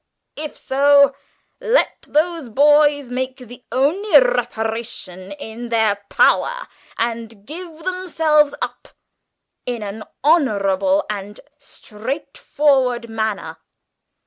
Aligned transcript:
If 0.35 0.57
so, 0.57 1.13
let 1.59 2.01
those 2.09 2.49
boys 2.49 3.11
make 3.11 3.37
the 3.37 3.63
only 3.71 4.19
reparation 4.19 5.31
in 5.33 5.69
their 5.69 5.97
power, 6.09 6.67
and 6.97 7.45
give 7.45 7.83
themselves 7.83 8.55
up 8.63 8.87
in 9.67 9.83
an 9.83 10.03
honourable 10.23 11.05
and 11.07 11.39
straightforward 11.59 13.11
manner!" 13.11 13.57